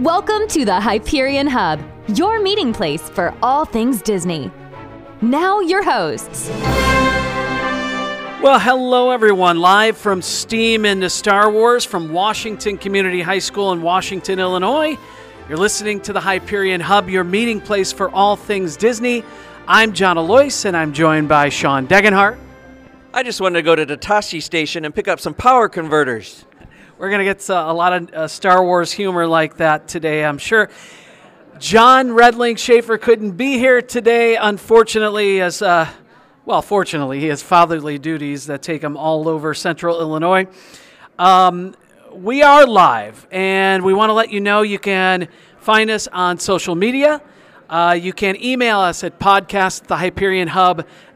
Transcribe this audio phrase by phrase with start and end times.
[0.00, 4.50] Welcome to the Hyperion Hub, your meeting place for all things Disney.
[5.20, 6.48] Now, your hosts.
[8.40, 9.60] Well, hello everyone.
[9.60, 14.96] Live from Steam into Star Wars from Washington Community High School in Washington, Illinois.
[15.50, 19.22] You're listening to the Hyperion Hub, your meeting place for all things Disney.
[19.68, 22.38] I'm John Alois, and I'm joined by Sean Degenhart.
[23.12, 26.46] I just wanted to go to the Tosche station and pick up some power converters.
[27.00, 30.22] We're going to get uh, a lot of uh, Star Wars humor like that today,
[30.22, 30.68] I'm sure.
[31.58, 35.88] John Redling Schaefer couldn't be here today, unfortunately, as uh,
[36.44, 40.46] well, fortunately, he has fatherly duties that take him all over central Illinois.
[41.18, 41.74] Um,
[42.12, 45.28] we are live, and we want to let you know you can
[45.58, 47.22] find us on social media.
[47.70, 49.18] Uh, you can email us at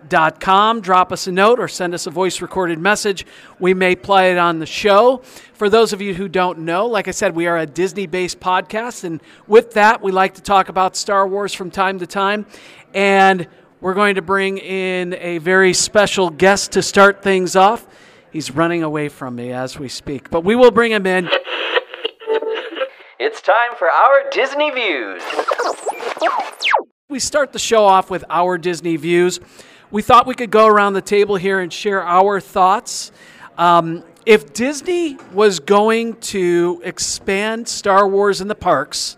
[0.08, 0.80] podcast@thehyperionhub.com.
[0.80, 3.26] Drop us a note or send us a voice recorded message.
[3.58, 5.18] We may play it on the show.
[5.54, 8.40] For those of you who don't know, like I said, we are a Disney based
[8.40, 9.04] podcast.
[9.04, 12.46] And with that, we like to talk about Star Wars from time to time.
[12.92, 13.48] And
[13.80, 17.86] we're going to bring in a very special guest to start things off.
[18.30, 21.30] He's running away from me as we speak, but we will bring him in.
[23.20, 25.22] It's time for our Disney Views.
[27.08, 29.38] We start the show off with our Disney views.
[29.94, 33.12] We thought we could go around the table here and share our thoughts.
[33.56, 39.16] Um, if Disney was going to expand Star Wars in the parks,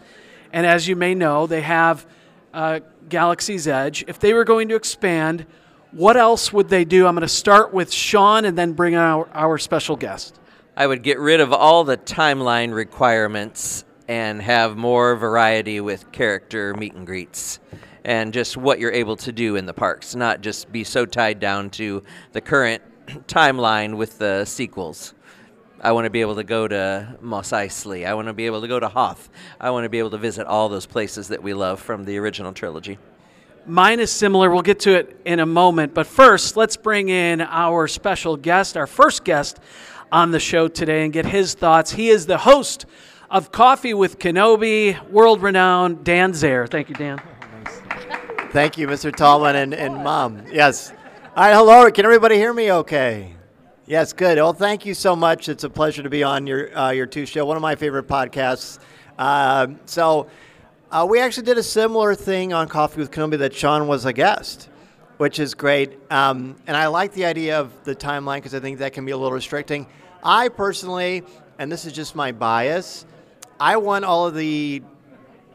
[0.53, 2.07] and as you may know, they have
[2.53, 5.47] uh, Galaxy's Edge, if they were going to expand,
[5.93, 7.07] what else would they do?
[7.07, 10.39] I'm going to start with Sean and then bring our, our special guest.
[10.77, 16.75] I would get rid of all the timeline requirements and have more variety with character
[16.75, 17.61] meet and greets
[18.07, 21.41] and just what you're able to do in the parks, not just be so tied
[21.41, 22.81] down to the current
[23.27, 25.13] timeline with the sequels.
[25.81, 28.07] I want to be able to go to Mos Eisley.
[28.07, 29.29] I want to be able to go to Hoth.
[29.61, 32.17] I want to be able to visit all those places that we love from the
[32.19, 32.97] original trilogy.
[33.67, 34.53] Mine is similar.
[34.53, 35.93] We'll get to it in a moment.
[35.93, 39.59] But first, let's bring in our special guest, our first guest
[40.13, 41.91] on the show today, and get his thoughts.
[41.91, 42.87] He is the host
[43.29, 46.71] of Coffee with Kenobi, world renowned Dan Zehr.
[46.71, 47.21] Thank you, Dan.
[48.51, 49.15] Thank you, Mr.
[49.15, 50.43] Tallman and, and Mom.
[50.51, 50.93] Yes.
[51.37, 51.91] All right, hello.
[51.91, 53.35] Can everybody hear me okay?
[53.87, 54.39] Yes, good.
[54.39, 55.49] Well, thank you so much.
[55.49, 58.07] It's a pleasure to be on your, uh, your two show, one of my favorite
[58.07, 58.79] podcasts.
[59.19, 60.29] Uh, so,
[60.91, 64.13] uh, we actually did a similar thing on Coffee with Kenobi that Sean was a
[64.13, 64.71] guest,
[65.19, 65.99] which is great.
[66.11, 69.13] Um, and I like the idea of the timeline because I think that can be
[69.13, 69.87] a little restricting.
[70.23, 71.25] I personally,
[71.59, 73.07] and this is just my bias,
[73.59, 74.83] I want all of the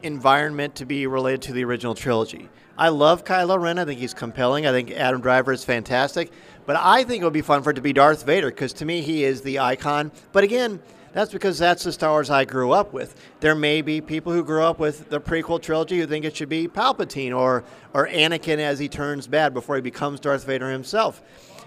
[0.02, 2.48] environment to be related to the original trilogy.
[2.76, 3.78] I love Kylo Ren.
[3.78, 4.66] I think he's compelling.
[4.66, 6.32] I think Adam Driver is fantastic.
[6.64, 8.84] But I think it would be fun for it to be Darth Vader because to
[8.84, 10.12] me he is the icon.
[10.32, 10.80] But again,
[11.12, 13.14] that's because that's the Star Wars I grew up with.
[13.40, 16.48] There may be people who grew up with the prequel trilogy who think it should
[16.48, 21.22] be Palpatine or or Anakin as he turns bad before he becomes Darth Vader himself.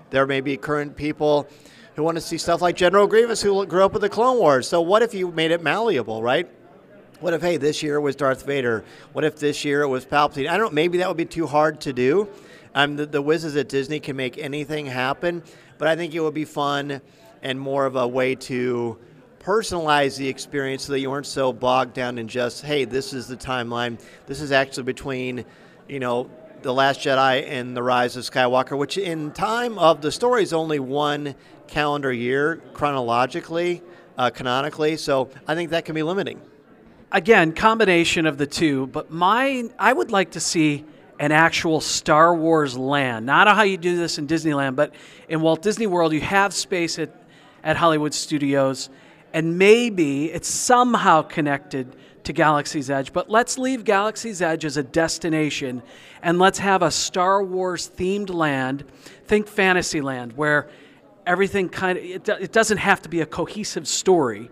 [0.09, 1.47] There may be current people
[1.95, 4.67] who want to see stuff like General Grievous who grew up with the Clone Wars.
[4.67, 6.49] So what if you made it malleable, right?
[7.25, 8.85] What if, hey, this year it was Darth Vader?
[9.13, 10.47] What if this year it was Palpatine?
[10.47, 10.67] I don't.
[10.67, 12.29] Know, maybe that would be too hard to do.
[12.75, 15.41] Um, the, the whizzes at Disney can make anything happen,
[15.79, 17.01] but I think it would be fun
[17.41, 18.99] and more of a way to
[19.39, 23.27] personalize the experience so that you weren't so bogged down in just, hey, this is
[23.27, 23.99] the timeline.
[24.27, 25.45] This is actually between,
[25.89, 26.29] you know,
[26.61, 30.53] the Last Jedi and the Rise of Skywalker, which in time of the story is
[30.53, 31.33] only one
[31.65, 33.81] calendar year chronologically,
[34.15, 34.95] uh, canonically.
[34.95, 36.39] So I think that can be limiting
[37.11, 40.85] again, combination of the two, but mine, I would like to see
[41.19, 43.25] an actual Star Wars land.
[43.25, 44.93] Not how you do this in Disneyland, but
[45.29, 47.09] in Walt Disney World, you have space at,
[47.63, 48.89] at Hollywood Studios,
[49.33, 53.13] and maybe it's somehow connected to Galaxy's Edge.
[53.13, 55.83] But let's leave Galaxy's Edge as a destination,
[56.21, 58.83] and let's have a Star Wars themed land.
[59.25, 60.69] Think Fantasyland, where
[61.25, 64.49] everything kind of, it, it doesn't have to be a cohesive story.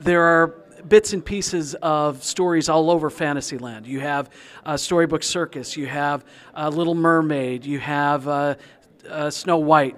[0.00, 0.54] There are
[0.88, 3.86] bits and pieces of stories all over Fantasyland.
[3.86, 4.30] You have
[4.64, 6.24] uh, Storybook Circus, you have
[6.54, 8.54] uh, Little Mermaid, you have uh,
[9.08, 9.96] uh, Snow White.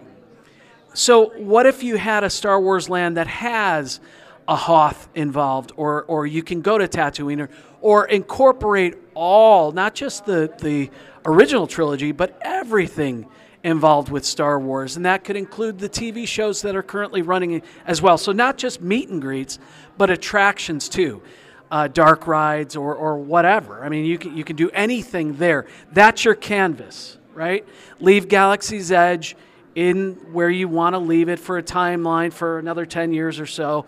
[0.94, 4.00] So, what if you had a Star Wars land that has
[4.48, 7.50] a Hoth involved, or, or you can go to Tatooine, or,
[7.80, 10.90] or incorporate all, not just the, the
[11.26, 13.28] original trilogy, but everything
[13.64, 17.62] involved with Star Wars, and that could include the TV shows that are currently running
[17.86, 18.18] as well.
[18.18, 19.58] So, not just meet and greets,
[19.96, 21.22] but attractions too.
[21.70, 23.84] Uh, dark rides or, or whatever.
[23.84, 25.66] I mean, you can, you can do anything there.
[25.92, 27.66] That's your canvas, right?
[28.00, 29.36] Leave Galaxy's Edge
[29.74, 33.46] in where you want to leave it for a timeline for another 10 years or
[33.46, 33.86] so.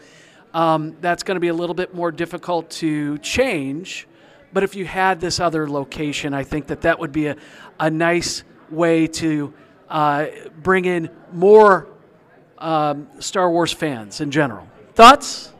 [0.52, 4.06] um, that's going to be a little bit more difficult to change.
[4.52, 7.36] But if you had this other location, I think that that would be a,
[7.78, 9.52] a nice way to
[9.88, 10.26] uh,
[10.62, 11.88] bring in more
[12.58, 14.66] um, Star Wars fans in general.
[14.94, 15.52] Thoughts?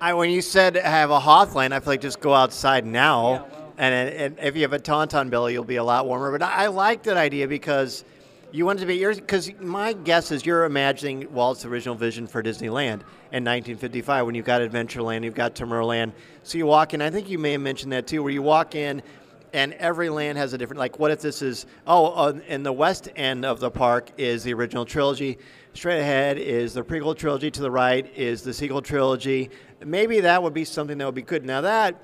[0.00, 3.46] I, when you said have a Hothland, I feel like just go outside now,
[3.78, 6.32] and, and if you have a Tauntaun belly, you'll be a lot warmer.
[6.32, 8.04] But I, I like that idea because
[8.50, 9.18] you wanted to be yours.
[9.18, 14.44] Because my guess is you're imagining Walt's original vision for Disneyland in 1955 when you've
[14.44, 16.12] got Adventureland, you've got Tomorrowland.
[16.42, 17.00] So you walk in.
[17.00, 19.02] I think you may have mentioned that too, where you walk in
[19.52, 23.08] and every land has a different like what if this is oh in the west
[23.16, 25.38] end of the park is the original trilogy
[25.74, 29.50] straight ahead is the prequel trilogy to the right is the sequel trilogy.
[29.84, 31.44] Maybe that would be something that would be good.
[31.44, 32.02] Now that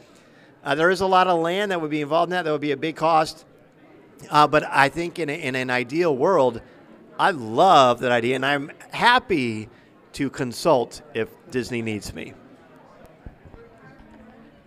[0.65, 2.61] uh, there is a lot of land that would be involved in that that would
[2.61, 3.45] be a big cost.
[4.31, 6.61] Uh, but i think in, a, in an ideal world
[7.21, 9.69] i love that idea and i'm happy
[10.12, 12.35] to consult if disney needs me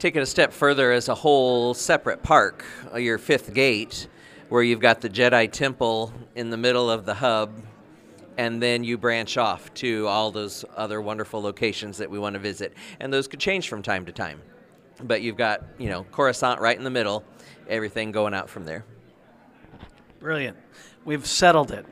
[0.02, 4.08] take it a step further as a whole separate park, uh, your fifth gate,
[4.50, 7.62] where you've got the Jedi Temple in the middle of the hub,
[8.36, 12.40] and then you branch off to all those other wonderful locations that we want to
[12.40, 12.74] visit.
[13.00, 14.42] And those could change from time to time.
[15.04, 17.24] But you've got, you know, Coruscant right in the middle,
[17.70, 18.84] everything going out from there.
[20.20, 20.58] Brilliant.
[21.06, 21.86] We've settled it.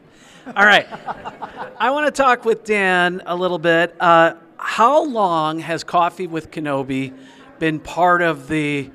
[0.55, 0.87] All right.
[1.79, 3.95] I want to talk with Dan a little bit.
[3.99, 7.13] Uh, how long has Coffee with Kenobi
[7.59, 8.89] been part of the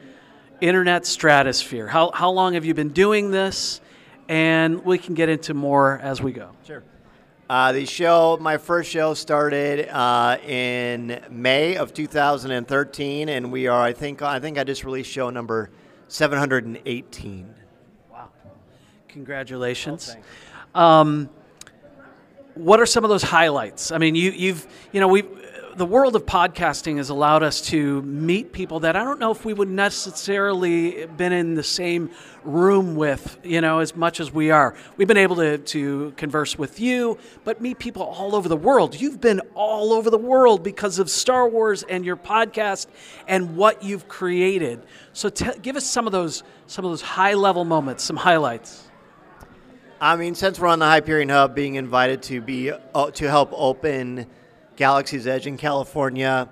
[0.61, 1.87] internet stratosphere?
[1.87, 3.81] How, how long have you been doing this?
[4.29, 6.51] And we can get into more as we go.
[6.67, 6.83] Sure.
[7.49, 13.83] Uh, the show, my first show started uh, in May of 2013, and we are,
[13.83, 15.71] I think, I think I just released show number
[16.09, 17.55] 718.
[18.11, 18.31] Wow!
[19.09, 20.17] Congratulations.
[20.75, 21.29] Oh, um,
[22.55, 23.93] what are some of those highlights?
[23.93, 25.25] I mean, you, you've, you know, we
[25.77, 29.45] the world of podcasting has allowed us to meet people that I don't know if
[29.45, 32.11] we would necessarily been in the same
[32.45, 34.75] room with, you know, as much as we are.
[34.97, 39.01] We've been able to, to converse with you, but meet people all over the world.
[39.01, 42.87] You've been all over the world because of Star Wars and your podcast
[43.27, 44.81] and what you've created.
[45.13, 48.89] So t- give us some of those some of those high level moments, some highlights.
[50.01, 53.51] I mean, since we're on the Hyperion Hub, being invited to be uh, to help
[53.53, 54.27] open
[54.77, 56.49] Galaxy's Edge in California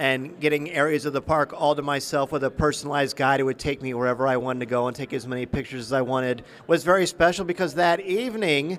[0.00, 3.58] and getting areas of the park all to myself with a personalized guide who would
[3.58, 6.42] take me wherever I wanted to go and take as many pictures as I wanted
[6.66, 8.78] was very special because that evening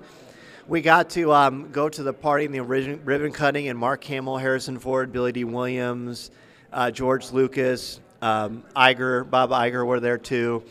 [0.67, 4.37] we got to um, go to the party and the ribbon cutting and Mark Hamill,
[4.37, 6.31] Harrison Ford, Billy Dee Williams,
[6.73, 10.63] uh, George Lucas, um, Iger, Bob Iger were there too.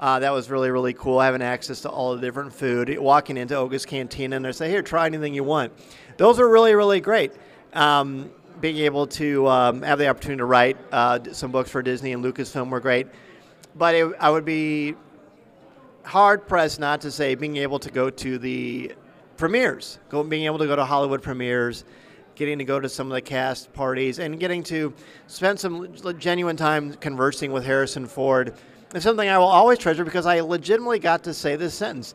[0.00, 1.20] Uh, that was really, really cool.
[1.20, 4.82] Having access to all the different food, walking into Oga's Cantina and they say, "Here,
[4.82, 5.72] try anything you want."
[6.16, 7.32] Those are really, really great
[7.74, 8.30] um,
[8.60, 12.24] being able to um, have the opportunity to write uh, some books for Disney and
[12.24, 13.06] Lucasfilm were great.
[13.74, 14.94] But it, I would be
[16.04, 18.92] hard pressed not to say being able to go to the
[19.36, 21.84] premieres, go, being able to go to Hollywood premieres,
[22.34, 24.92] getting to go to some of the cast parties, and getting to
[25.26, 28.54] spend some genuine time conversing with Harrison Ford
[28.94, 32.14] is something I will always treasure because I legitimately got to say this sentence.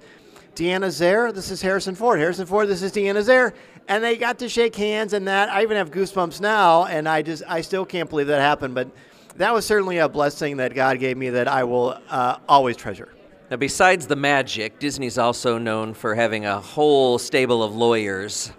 [0.56, 2.20] Deanna Zehr, this is Harrison Ford.
[2.20, 3.54] Harrison Ford, this is Deanna Zehr
[3.88, 5.50] and they got to shake hands and that.
[5.50, 8.76] I even have goosebumps now, and I just I still can't believe that happened.
[8.76, 8.90] But
[9.38, 13.10] that was certainly a blessing that God gave me that I will uh, always treasure.
[13.50, 18.52] Now, besides the magic, Disney's also known for having a whole stable of lawyers.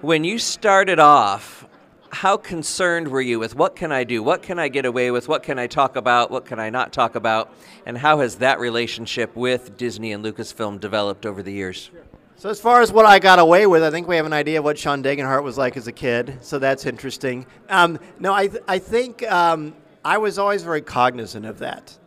[0.00, 1.66] When you started off,
[2.10, 4.22] how concerned were you with what can I do?
[4.22, 5.28] What can I get away with?
[5.28, 6.30] What can I talk about?
[6.30, 7.52] What can I not talk about?
[7.86, 11.90] And how has that relationship with Disney and Lucasfilm developed over the years?
[12.40, 14.60] So as far as what I got away with, I think we have an idea
[14.60, 16.38] of what Sean Degenhart was like as a kid.
[16.40, 17.46] So that's interesting.
[17.68, 21.98] Um, no, I th- I think um, I was always very cognizant of that,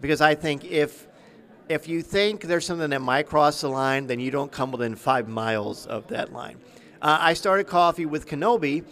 [0.00, 1.06] because I think if
[1.68, 4.94] if you think there's something that might cross the line, then you don't come within
[4.94, 6.56] five miles of that line.
[7.02, 8.84] Uh, I started coffee with Kenobi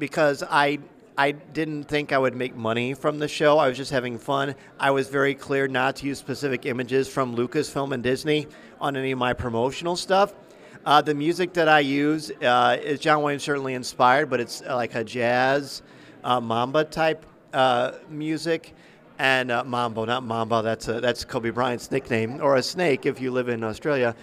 [0.00, 0.80] because I
[1.16, 3.58] I didn't think I would make money from the show.
[3.58, 4.56] I was just having fun.
[4.80, 8.48] I was very clear not to use specific images from Lucasfilm and Disney
[8.80, 10.34] on any of my promotional stuff.
[10.84, 14.74] Uh, the music that I use uh, is John Wayne certainly inspired, but it's uh,
[14.74, 15.82] like a jazz
[16.24, 18.74] uh, mamba type uh, music.
[19.20, 23.20] And uh, mambo, not mamba, that's, a, that's Kobe Bryant's nickname, or a snake if
[23.20, 24.16] you live in Australia.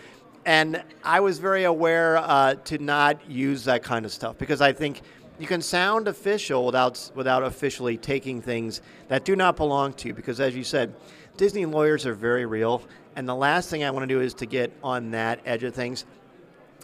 [0.46, 5.02] And I was very aware to not use that kind of stuff because I think
[5.42, 10.14] you can sound official without without officially taking things that do not belong to you.
[10.14, 10.94] Because as you said,
[11.38, 12.84] Disney lawyers are very real,
[13.16, 15.74] and the last thing I want to do is to get on that edge of
[15.74, 16.06] things.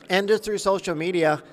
[0.10, 1.44] And just through social media,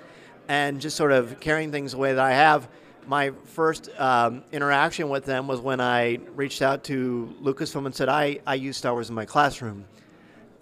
[0.49, 2.69] and just sort of carrying things away that I have,
[3.07, 8.09] my first um, interaction with them was when I reached out to Lucasfilm and said,
[8.09, 9.85] I, I use Star Wars in my classroom.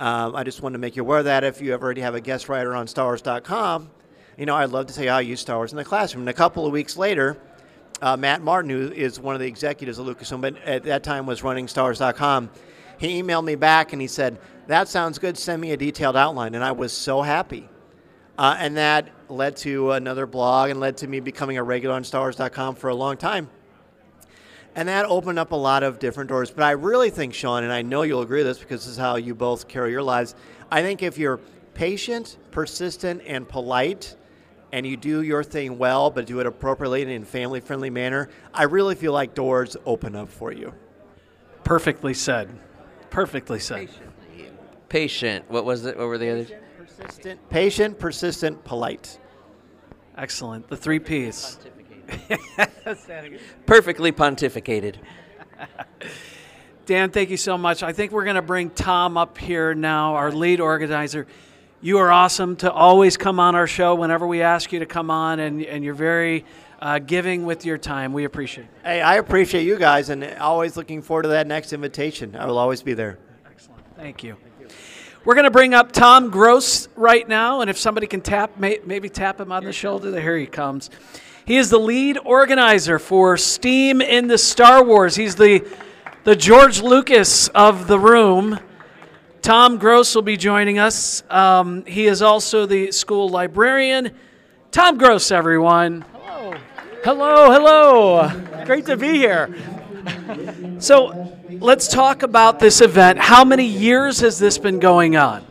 [0.01, 2.15] Um, I just wanted to make you aware of that if you ever already have
[2.15, 3.91] a guest writer on StarWars.com,
[4.37, 6.23] you know, I'd love to say I use Star Wars in the classroom.
[6.23, 7.37] And a couple of weeks later,
[8.01, 11.27] uh, Matt Martin, who is one of the executives of Lucasfilm, but at that time
[11.27, 12.51] was running StarWars.com,
[12.99, 16.55] he emailed me back and he said, That sounds good, send me a detailed outline.
[16.55, 17.69] And I was so happy.
[18.39, 22.03] Uh, and that led to another blog and led to me becoming a regular on
[22.03, 23.51] StarWars.com for a long time.
[24.75, 26.51] And that opened up a lot of different doors.
[26.51, 28.97] But I really think, Sean, and I know you'll agree with this because this is
[28.97, 30.35] how you both carry your lives.
[30.71, 31.41] I think if you're
[31.75, 34.17] patient, persistent, and polite,
[34.73, 37.91] and you do your thing well, but do it appropriately and in a family friendly
[37.91, 40.73] manner, I really feel like doors open up for you.
[41.63, 42.49] Perfectly said.
[43.11, 43.91] Perfectly said.
[44.89, 45.49] Patient.
[45.51, 45.97] What was it?
[45.97, 46.51] What were the others?
[46.79, 49.19] Persistent, patient, persistent, polite.
[50.17, 50.69] Excellent.
[50.69, 51.59] The three P's.
[53.67, 54.97] Perfectly pontificated.
[56.85, 57.83] Dan, thank you so much.
[57.83, 61.27] I think we're going to bring Tom up here now, our lead organizer.
[61.85, 65.11] You are awesome to always come on our show whenever we ask you to come
[65.11, 66.45] on, and, and you're very
[66.81, 68.13] uh, giving with your time.
[68.13, 68.71] We appreciate it.
[68.85, 72.37] Hey, I appreciate you guys, and always looking forward to that next invitation.
[72.37, 73.19] I will always be there.
[73.51, 73.83] Excellent.
[73.97, 74.37] Thank you.
[75.25, 78.79] We're going to bring up Tom Gross right now, and if somebody can tap, may,
[78.85, 80.21] maybe tap him on the shoulder.
[80.21, 80.89] Here he comes.
[81.45, 85.17] He is the lead organizer for Steam in the Star Wars.
[85.17, 85.69] He's the
[86.23, 88.61] the George Lucas of the room.
[89.43, 91.25] Tom Gross will be joining us.
[91.29, 94.13] Um, he is also the school librarian.
[94.71, 96.05] Tom Gross, everyone.
[96.13, 96.55] Hello.
[97.03, 98.65] Hello, hello.
[98.65, 99.53] Great to be here.
[100.79, 103.19] So let's talk about this event.
[103.19, 105.45] How many years has this been going on?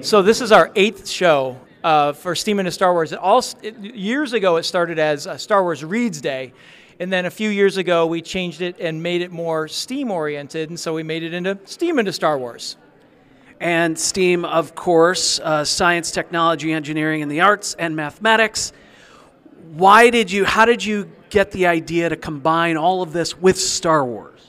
[0.00, 3.12] So this is our eighth show uh, for Steam into Star Wars.
[3.12, 6.54] It all it, years ago, it started as Star Wars Reads Day,
[6.98, 10.70] and then a few years ago, we changed it and made it more Steam oriented,
[10.70, 12.78] and so we made it into Steam into Star Wars.
[13.60, 18.72] And STEAM, of course, uh, science, technology, engineering, and the arts, and mathematics.
[19.72, 20.44] Why did you?
[20.44, 24.48] How did you get the idea to combine all of this with Star Wars?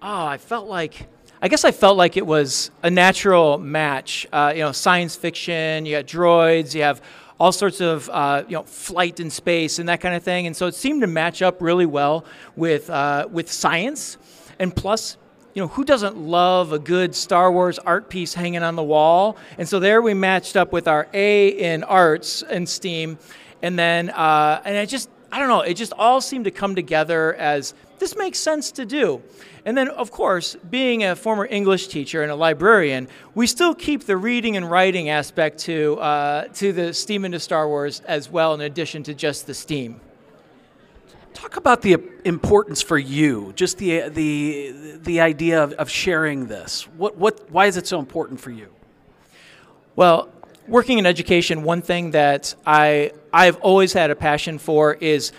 [0.00, 1.08] Oh, I felt like
[1.40, 4.26] I guess I felt like it was a natural match.
[4.32, 7.00] Uh, you know, science fiction, you got droids, you have
[7.38, 10.56] all sorts of uh, you know flight in space and that kind of thing, and
[10.56, 12.24] so it seemed to match up really well
[12.56, 14.18] with uh, with science,
[14.58, 15.16] and plus.
[15.58, 19.36] You know, who doesn't love a good Star Wars art piece hanging on the wall?
[19.58, 23.18] And so there we matched up with our A in arts and STEAM,
[23.60, 26.76] and then uh, and it just I don't know, it just all seemed to come
[26.76, 29.20] together as this makes sense to do.
[29.64, 34.04] And then, of course, being a former English teacher and a librarian, we still keep
[34.04, 38.54] the reading and writing aspect to, uh, to the Steam into Star Wars as well,
[38.54, 40.00] in addition to just the Steam.
[41.40, 46.82] Talk about the importance for you, just the, the, the idea of, of sharing this.
[46.96, 48.68] What, what, why is it so important for you?
[49.96, 50.30] Well,
[50.66, 55.32] working in education, one thing that I, I've always had a passion for is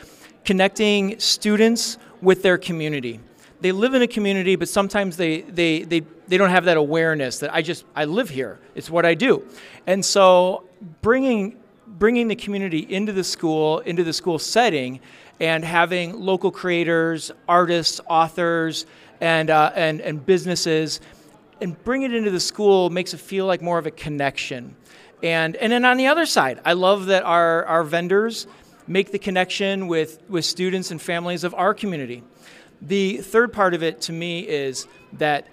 [0.45, 3.19] connecting students with their community
[3.61, 7.39] they live in a community, but sometimes they, they, they, they don't have that awareness
[7.39, 8.59] that I just, I live here.
[8.75, 9.45] It's what I do.
[9.85, 10.63] And so
[11.01, 11.57] bringing,
[11.97, 14.99] bringing the community into the school, into the school setting,
[15.39, 18.85] and having local creators, artists, authors,
[19.21, 21.01] and, uh, and, and businesses,
[21.61, 24.75] and bring it into the school makes it feel like more of a connection.
[25.21, 28.47] And, and then on the other side, I love that our, our vendors
[28.87, 32.23] make the connection with, with students and families of our community.
[32.81, 35.47] The third part of it to me is that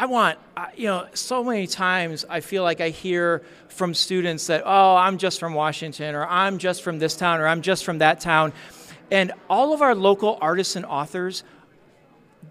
[0.00, 0.38] I want,
[0.76, 5.18] you know, so many times I feel like I hear from students that, oh, I'm
[5.18, 8.52] just from Washington, or I'm just from this town, or I'm just from that town.
[9.10, 11.42] And all of our local artists and authors,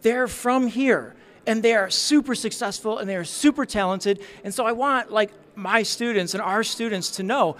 [0.02, 1.16] they're from here.
[1.46, 4.20] And they are super successful and they are super talented.
[4.44, 7.56] And so I want, like, my students and our students to know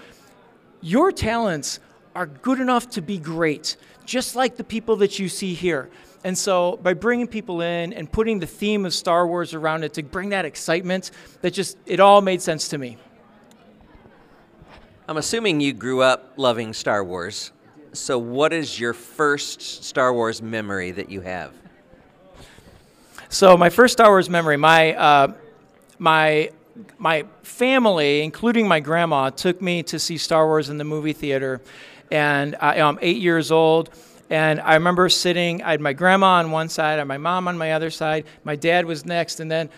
[0.82, 1.80] your talents
[2.14, 5.88] are good enough to be great, just like the people that you see here.
[6.24, 9.94] And so by bringing people in and putting the theme of Star Wars around it
[9.94, 11.10] to bring that excitement,
[11.42, 12.96] that just, it all made sense to me.
[15.06, 17.52] I'm assuming you grew up loving Star Wars.
[17.92, 21.52] So what is your first Star Wars memory that you have?
[23.30, 25.32] So my first Star Wars memory, my, uh,
[25.98, 26.50] my,
[26.98, 31.60] my family, including my grandma, took me to see Star Wars in the movie theater.
[32.10, 33.90] And I, I'm eight years old
[34.30, 37.56] and I remember sitting, I had my grandma on one side, and my mom on
[37.56, 38.26] my other side.
[38.44, 39.40] My dad was next.
[39.40, 39.70] And then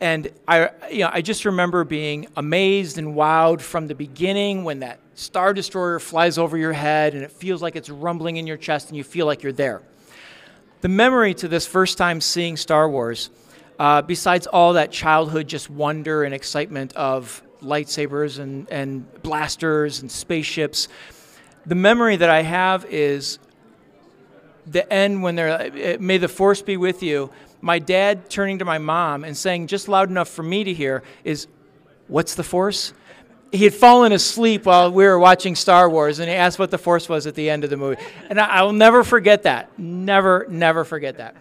[0.00, 4.80] and I, you know, I just remember being amazed and wowed from the beginning when
[4.80, 8.58] that Star Destroyer flies over your head and it feels like it's rumbling in your
[8.58, 9.80] chest and you feel like you're there.
[10.82, 13.30] The memory to this first time seeing Star Wars,
[13.78, 20.12] uh, besides all that childhood just wonder and excitement of lightsabers and, and blasters and
[20.12, 20.88] spaceships,
[21.64, 23.38] the memory that I have is
[24.66, 27.30] the end when they're, uh, uh, may the force be with you.
[27.60, 31.02] My dad turning to my mom and saying, just loud enough for me to hear,
[31.24, 31.48] is,
[32.08, 32.92] What's the force?
[33.50, 36.78] He had fallen asleep while we were watching Star Wars, and he asked what the
[36.78, 38.00] force was at the end of the movie.
[38.28, 39.76] And I, I will never forget that.
[39.78, 41.36] Never, never forget that.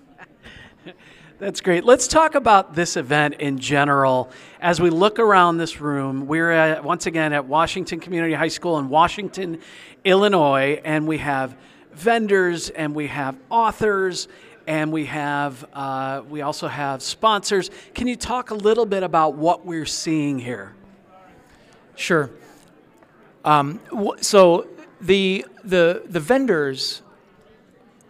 [1.40, 1.84] That's great.
[1.84, 4.32] Let's talk about this event in general.
[4.60, 8.80] As we look around this room, we're at, once again at Washington Community High School
[8.80, 9.60] in Washington,
[10.04, 11.56] Illinois, and we have
[11.96, 14.28] vendors and we have authors
[14.68, 17.70] and we have uh, we also have sponsors.
[17.94, 20.74] Can you talk a little bit about what we're seeing here?
[21.96, 22.30] Sure.
[23.44, 23.80] Um,
[24.22, 24.68] so
[25.02, 27.02] the the the vendors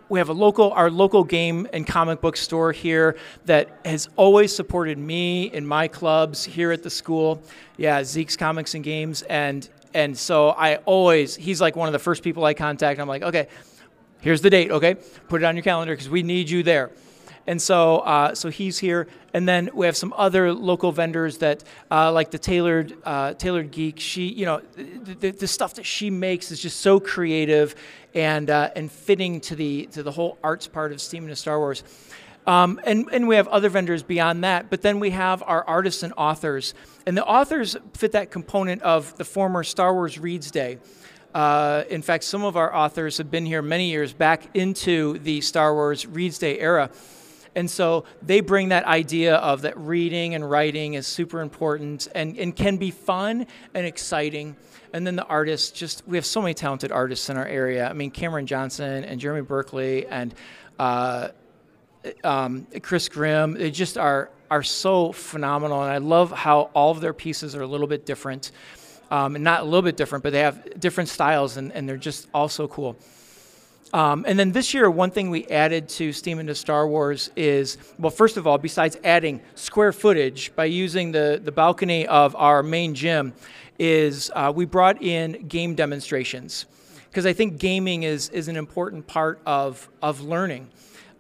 [0.08, 4.56] we have a local our local game and comic book store here that has always
[4.56, 7.42] supported me in my clubs here at the school
[7.78, 12.00] yeah zeek's comics and games and and so i always he's like one of the
[12.00, 13.48] first people i contact i'm like okay
[14.26, 14.96] here's the date okay
[15.30, 16.92] put it on your calendar because we need you there
[17.48, 21.64] and so, uh, so he's here, and then we have some other local vendors that,
[21.92, 24.00] uh, like the tailored, uh, tailored geek.
[24.00, 27.76] She, you know, the, the, stuff that she makes is just so creative,
[28.16, 31.60] and uh, and fitting to the to the whole arts part of Steam and Star
[31.60, 31.84] Wars.
[32.48, 36.04] Um, and, and we have other vendors beyond that, but then we have our artists
[36.04, 36.76] and authors.
[37.08, 40.78] And the authors fit that component of the former Star Wars Reads Day.
[41.36, 45.42] Uh, in fact, some of our authors have been here many years back into the
[45.42, 46.90] Star Wars Reads Day era.
[47.56, 52.38] And so they bring that idea of that reading and writing is super important and,
[52.38, 54.56] and can be fun and exciting.
[54.94, 57.90] And then the artists, just we have so many talented artists in our area.
[57.90, 60.34] I mean, Cameron Johnson and Jeremy Berkeley and
[60.80, 61.30] uh,
[62.24, 65.82] um, Chris Grimm, they just are are so phenomenal.
[65.82, 68.52] And I love how all of their pieces are a little bit different.
[69.12, 71.96] Um, and not a little bit different, but they have different styles and, and they're
[71.96, 72.98] just all so cool.
[73.94, 77.78] Um, and then this year, one thing we added to Steam into Star Wars is,
[78.00, 82.64] well, first of all, besides adding square footage by using the, the balcony of our
[82.64, 83.32] main gym,
[83.78, 86.66] is uh, we brought in game demonstrations.
[87.10, 90.68] Because I think gaming is, is an important part of, of learning.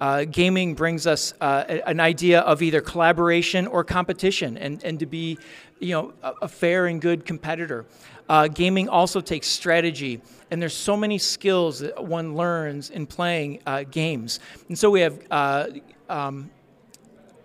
[0.01, 5.05] Uh, gaming brings us uh, an idea of either collaboration or competition and, and to
[5.05, 5.37] be
[5.79, 7.85] you know, a, a fair and good competitor.
[8.27, 13.59] Uh, gaming also takes strategy, and there's so many skills that one learns in playing
[13.65, 14.39] uh, games.
[14.67, 15.67] And so we have uh,
[16.09, 16.49] um,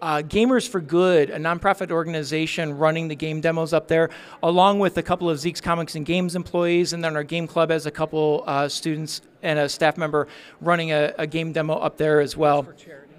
[0.00, 4.10] uh, Gamers for Good, a nonprofit organization running the game demos up there,
[4.42, 7.70] along with a couple of Zeek's Comics and Games employees, and then our game club
[7.70, 10.28] has a couple uh, students and a staff member
[10.60, 12.62] running a, a, game demo up there as well.
[12.62, 13.14] For charity.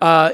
[0.00, 0.32] Uh,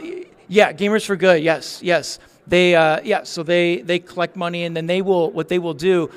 [0.49, 1.43] yeah, Gamers for Good.
[1.43, 2.19] Yes, yes.
[2.47, 3.25] They uh, yeah.
[3.25, 6.11] So they they collect money, and then they will what they will do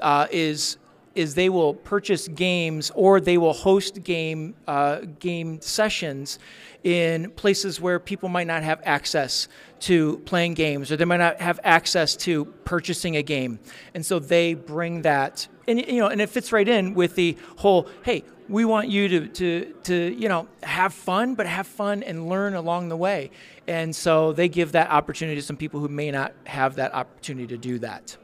[0.00, 0.76] uh, is
[1.14, 6.38] is they will purchase games or they will host game uh, game sessions
[6.82, 9.48] in places where people might not have access
[9.80, 13.58] to playing games or they might not have access to purchasing a game
[13.94, 17.36] and so they bring that and you know and it fits right in with the
[17.56, 22.02] whole hey we want you to to to you know have fun but have fun
[22.02, 23.30] and learn along the way
[23.66, 27.46] and so they give that opportunity to some people who may not have that opportunity
[27.46, 28.16] to do that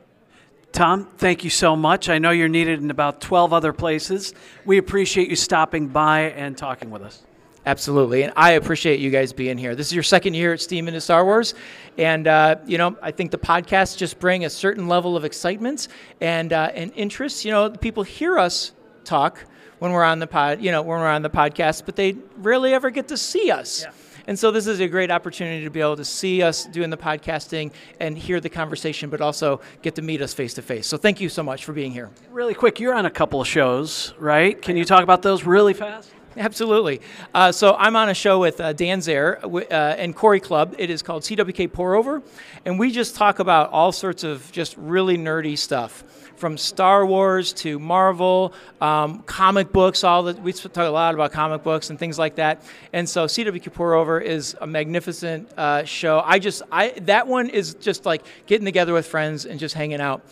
[0.72, 2.08] Tom, thank you so much.
[2.08, 4.34] I know you're needed in about 12 other places.
[4.64, 7.24] We appreciate you stopping by and talking with us.
[7.66, 9.74] Absolutely, and I appreciate you guys being here.
[9.74, 11.52] This is your second year at Steam into Star Wars,
[11.98, 15.88] and uh, you know I think the podcasts just bring a certain level of excitement
[16.22, 17.44] and uh, and interest.
[17.44, 18.72] You know, people hear us
[19.04, 19.44] talk
[19.78, 22.72] when we're on the pod, you know, when we're on the podcast, but they rarely
[22.72, 23.82] ever get to see us.
[23.82, 23.90] Yeah.
[24.30, 26.96] And so this is a great opportunity to be able to see us doing the
[26.96, 30.86] podcasting and hear the conversation, but also get to meet us face to face.
[30.86, 32.10] So thank you so much for being here.
[32.30, 34.62] Really quick, you're on a couple of shows, right?
[34.62, 36.12] Can you talk about those really fast?
[36.36, 37.00] Absolutely.
[37.34, 40.76] Uh, so I'm on a show with uh, Dan Zehr uh, and Corey Club.
[40.78, 42.22] It is called CWK Pour Over,
[42.64, 46.04] and we just talk about all sorts of just really nerdy stuff
[46.40, 50.02] from Star Wars to Marvel, um, comic books.
[50.02, 52.62] All that we talk a lot about comic books and things like that.
[52.92, 56.22] And so CW Pour Over is a magnificent uh, show.
[56.24, 60.00] I just I that one is just like getting together with friends and just hanging
[60.00, 60.22] out.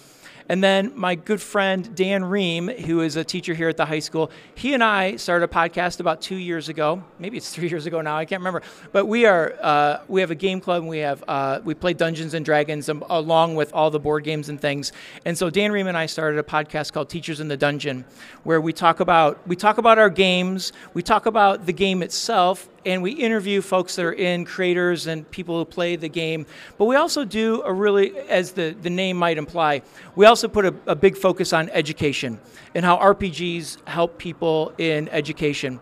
[0.49, 3.99] And then my good friend Dan Ream, who is a teacher here at the high
[3.99, 7.05] school, he and I started a podcast about two years ago.
[7.19, 8.17] Maybe it's three years ago now.
[8.17, 8.63] I can't remember.
[8.93, 10.83] But we are uh, we have a game club.
[10.83, 14.25] And we have uh, we play Dungeons and Dragons um, along with all the board
[14.25, 14.93] games and things.
[15.25, 18.05] And so Dan Ream and I started a podcast called Teachers in the Dungeon,
[18.45, 20.73] where we talk about we talk about our games.
[20.95, 25.29] We talk about the game itself and we interview folks that are in creators and
[25.31, 26.47] people who play the game.
[26.77, 29.83] But we also do a really, as the, the name might imply,
[30.15, 32.39] we also put a, a big focus on education
[32.75, 35.81] and how RPGs help people in education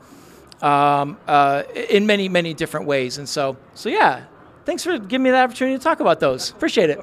[0.63, 3.19] um, uh, in many, many different ways.
[3.19, 4.25] And so, so yeah,
[4.65, 6.51] thanks for giving me the opportunity to talk about those.
[6.51, 7.01] Appreciate it.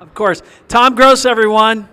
[0.00, 0.42] Of course.
[0.68, 1.88] Tom Gross, everyone,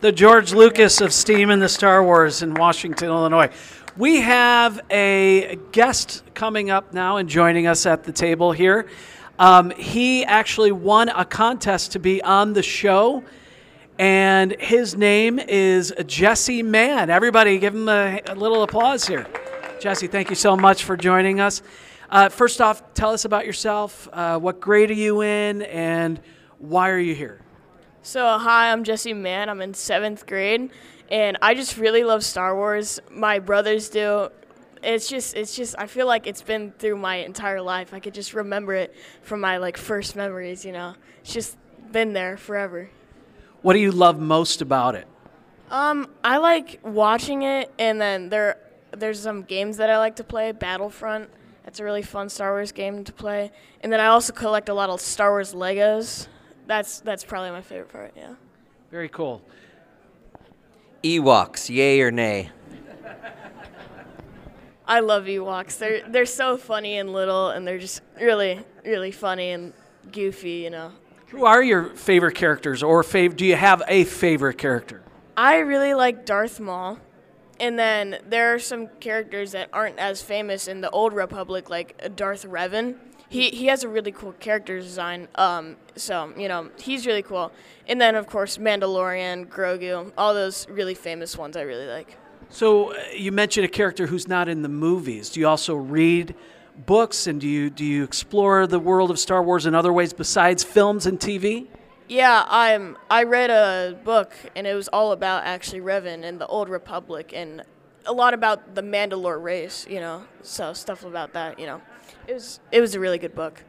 [0.00, 3.50] the George Lucas of Steam and the Star Wars in Washington, Illinois.
[3.96, 8.88] We have a guest coming up now and joining us at the table here.
[9.38, 13.22] Um, he actually won a contest to be on the show,
[13.96, 17.08] and his name is Jesse Mann.
[17.08, 19.28] Everybody, give him a, a little applause here.
[19.80, 21.62] Jesse, thank you so much for joining us.
[22.10, 24.08] Uh, first off, tell us about yourself.
[24.12, 26.20] Uh, what grade are you in, and
[26.58, 27.40] why are you here?
[28.02, 29.48] So, hi, I'm Jesse Mann.
[29.48, 30.70] I'm in seventh grade,
[31.10, 33.00] and I just really love Star Wars.
[33.10, 34.28] My brothers do.
[34.82, 35.74] It's just, it's just.
[35.78, 37.94] I feel like it's been through my entire life.
[37.94, 40.64] I could just remember it from my like first memories.
[40.64, 41.56] You know, it's just
[41.90, 42.90] been there forever.
[43.62, 45.06] What do you love most about it?
[45.70, 48.58] Um, I like watching it, and then there,
[48.90, 50.52] there's some games that I like to play.
[50.52, 51.30] Battlefront.
[51.64, 53.50] That's a really fun Star Wars game to play.
[53.80, 56.28] And then I also collect a lot of Star Wars Legos.
[56.66, 58.12] That's that's probably my favorite part.
[58.14, 58.34] Yeah.
[58.90, 59.42] Very cool.
[61.04, 62.50] Ewoks, yay or nay?
[64.86, 65.78] I love Ewoks.
[65.78, 69.74] They're they're so funny and little, and they're just really really funny and
[70.10, 70.62] goofy.
[70.64, 70.92] You know.
[71.28, 75.02] Who are your favorite characters, or fav- do you have a favorite character?
[75.36, 76.98] I really like Darth Maul,
[77.60, 82.16] and then there are some characters that aren't as famous in the Old Republic, like
[82.16, 82.96] Darth Revan.
[83.34, 85.26] He he has a really cool character design.
[85.34, 87.50] Um, so you know he's really cool.
[87.88, 92.16] And then of course Mandalorian, Grogu, all those really famous ones I really like.
[92.48, 95.30] So uh, you mentioned a character who's not in the movies.
[95.30, 96.36] Do you also read
[96.86, 100.12] books, and do you do you explore the world of Star Wars in other ways
[100.12, 101.66] besides films and TV?
[102.06, 102.96] Yeah, I'm.
[103.10, 107.32] I read a book, and it was all about actually Revan and the Old Republic,
[107.34, 107.64] and
[108.06, 109.86] a lot about the Mandalore race.
[109.90, 111.58] You know, so stuff about that.
[111.58, 111.80] You know,
[112.26, 113.62] it was it was a really good book.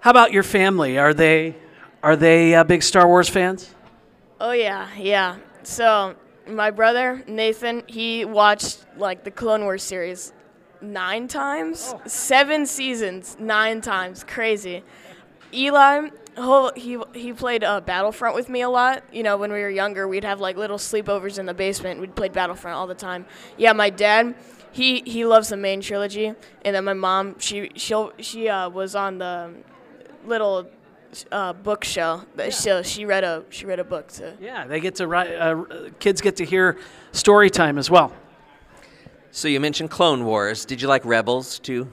[0.00, 0.98] How about your family?
[0.98, 1.56] Are they
[2.02, 3.74] are they uh, big Star Wars fans?
[4.40, 5.36] Oh yeah, yeah.
[5.62, 6.14] So
[6.46, 10.32] my brother Nathan, he watched like the Clone Wars series
[10.80, 14.24] nine times, seven seasons, nine times.
[14.24, 14.84] Crazy.
[15.52, 16.10] Eli,
[16.76, 19.02] he he played uh, Battlefront with me a lot.
[19.12, 22.00] You know, when we were younger, we'd have like little sleepovers in the basement.
[22.00, 23.26] We'd play Battlefront all the time.
[23.56, 24.34] Yeah, my dad,
[24.78, 26.32] he he loves the main trilogy,
[26.64, 29.52] and then my mom, she she she uh, was on the
[30.24, 30.68] little
[31.32, 32.22] uh, book show.
[32.36, 35.34] That So she read a she read a book to Yeah, they get to write.
[35.34, 35.64] Uh,
[35.98, 36.78] kids get to hear
[37.10, 38.12] story time as well.
[39.32, 40.64] So you mentioned Clone Wars.
[40.64, 41.92] Did you like Rebels too?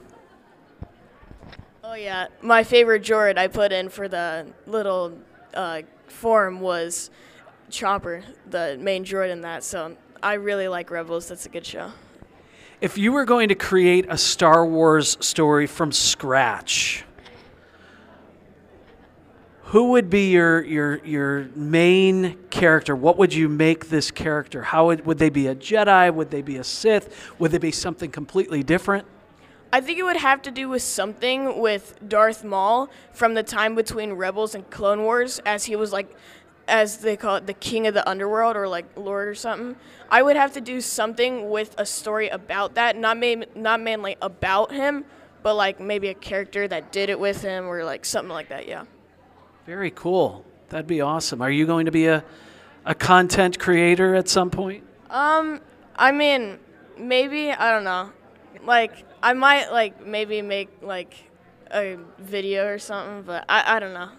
[1.84, 5.18] Oh yeah, my favorite droid I put in for the little
[5.54, 7.10] uh, form was
[7.70, 9.64] Chopper, the main droid in that.
[9.64, 11.28] So I really like Rebels.
[11.30, 11.92] That's a good show.
[12.82, 17.06] If you were going to create a Star Wars story from scratch,
[19.64, 22.96] who would be your your your main character?
[22.96, 24.62] What would you make this character?
[24.62, 26.14] How would, would they be a Jedi?
[26.14, 27.34] Would they be a Sith?
[27.40, 29.08] Would they be something completely different?
[29.72, 33.76] I think it would have to do with something with Darth Maul from the time
[33.76, 36.16] between Rebels and Clone Wars, as he was like,
[36.68, 39.76] as they call it, the king of the underworld or like lord or something.
[40.10, 44.16] I would have to do something with a story about that, not ma- not mainly
[44.22, 45.06] about him,
[45.44, 48.68] but like maybe a character that did it with him or like something like that.
[48.68, 48.86] Yeah.
[49.66, 50.46] Very cool.
[50.70, 51.42] That'd be awesome.
[51.42, 52.24] Are you going to be a
[52.86, 54.84] a content creator at some point?
[55.10, 55.60] Um,
[55.96, 56.60] I mean,
[56.98, 58.12] maybe I don't know.
[58.64, 61.16] Like I might like maybe make like
[61.72, 64.10] a video or something, but I, I don't know.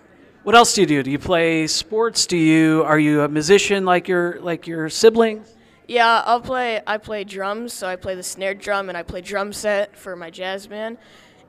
[0.46, 1.02] What else do you do?
[1.02, 2.24] Do you play sports?
[2.24, 5.56] Do you are you a musician like your like your siblings?
[5.88, 6.80] Yeah, I'll play.
[6.86, 10.14] I play drums, so I play the snare drum and I play drum set for
[10.14, 10.98] my jazz band.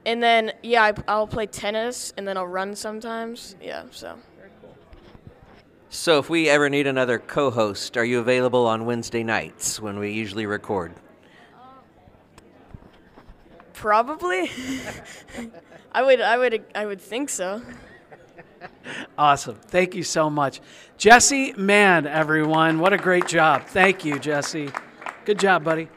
[0.08, 3.56] And then yeah, I, I'll play tennis and then I'll run sometimes.
[3.62, 4.18] Yeah, so
[5.92, 10.12] So if we ever need another co-host, are you available on Wednesday nights when we
[10.12, 10.92] usually record?
[13.74, 14.50] probably.
[15.92, 16.20] I would.
[16.20, 16.66] I would.
[16.74, 17.62] I would think so.
[19.18, 19.56] Awesome.
[19.56, 20.62] Thank you so much.
[20.98, 22.80] Jesse Mann, everyone.
[22.80, 23.66] What a great job.
[23.66, 24.70] Thank you, Jesse.
[25.26, 25.90] Good job, buddy.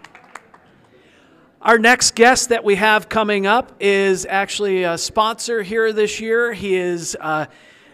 [1.61, 6.55] Our next guest that we have coming up is actually a sponsor here this year.
[6.55, 7.45] He is uh,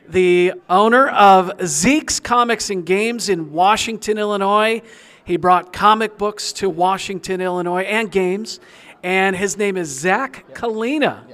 [0.09, 4.81] the owner of Zeek's Comics and Games in Washington, Illinois.
[5.25, 8.61] He brought comic books to Washington, Illinois, and games.
[9.03, 11.25] And his name is Zak Kalina.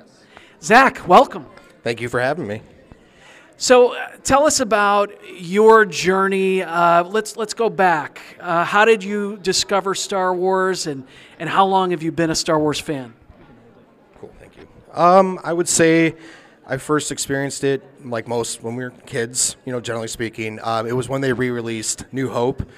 [0.63, 1.45] Zak, welcome.
[1.83, 2.63] Thank you for having me.
[3.63, 6.65] So, uh, tell us about your journey.
[6.65, 8.21] Uh, let's let's go back.
[8.41, 11.07] Uh, how did you discover Star Wars, and
[11.39, 13.15] and how long have you been a Star Wars fan?
[14.19, 14.67] Cool, thank you.
[14.93, 16.17] Um, I would say
[16.67, 19.55] I first experienced it like most when we were kids.
[19.65, 22.69] You know, generally speaking, uh, it was when they re-released New Hope.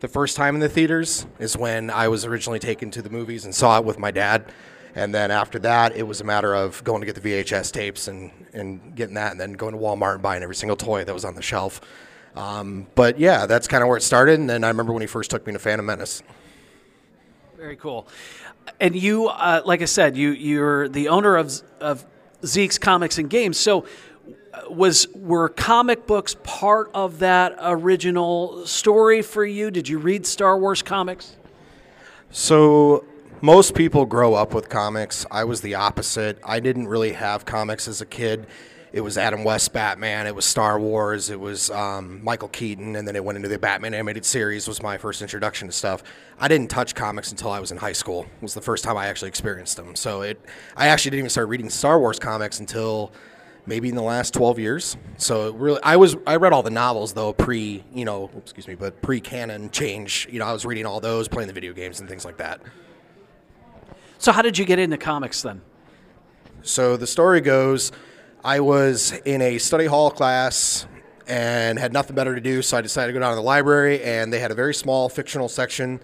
[0.00, 3.44] The first time in the theaters is when I was originally taken to the movies
[3.44, 4.52] and saw it with my dad.
[4.94, 8.08] And then after that, it was a matter of going to get the VHS tapes
[8.08, 11.14] and, and getting that, and then going to Walmart and buying every single toy that
[11.14, 11.80] was on the shelf.
[12.36, 14.38] Um, but yeah, that's kind of where it started.
[14.38, 16.22] And then I remember when he first took me to Phantom Menace.
[17.56, 18.08] Very cool.
[18.80, 22.04] And you, uh, like I said, you you're the owner of of
[22.44, 23.58] Zeek's Comics and Games.
[23.58, 23.86] So,
[24.52, 29.70] uh, was were comic books part of that original story for you?
[29.70, 31.36] Did you read Star Wars comics?
[32.30, 33.04] So
[33.42, 35.26] most people grow up with comics.
[35.28, 36.38] I was the opposite.
[36.44, 38.46] I didn't really have comics as a kid.
[38.92, 40.28] It was Adam West Batman.
[40.28, 41.28] It was Star Wars.
[41.28, 44.68] It was um, Michael Keaton, and then it went into the Batman animated series.
[44.68, 46.04] Was my first introduction to stuff.
[46.38, 48.26] I didn't touch comics until I was in high school.
[48.36, 49.96] It was the first time I actually experienced them.
[49.96, 50.40] So it,
[50.76, 53.12] I actually didn't even start reading Star Wars comics until
[53.66, 54.96] maybe in the last 12 years.
[55.16, 58.76] So really, I was I read all the novels though pre, you know, excuse me,
[58.76, 60.28] but pre canon change.
[60.30, 62.60] You know, I was reading all those, playing the video games and things like that.
[64.22, 65.62] So, how did you get into comics then?
[66.62, 67.90] So the story goes,
[68.44, 70.86] I was in a study hall class
[71.26, 74.00] and had nothing better to do, so I decided to go down to the library,
[74.04, 75.98] and they had a very small fictional section